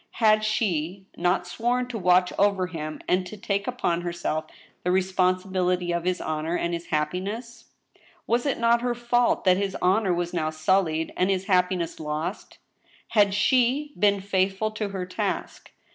[0.13, 4.45] Had she not sworn to watch over him, and to take upon herself
[4.83, 7.65] the responsibility of his honor and his happiness?
[8.25, 11.99] Was it not her fault that his honor was now sullied, and his hap piness
[11.99, 12.57] lost?
[13.09, 15.69] Had jA^ been faithful to her task?